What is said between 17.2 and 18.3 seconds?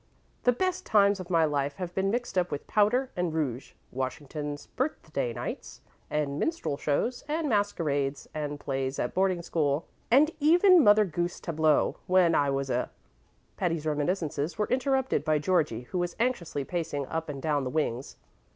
and down the wings.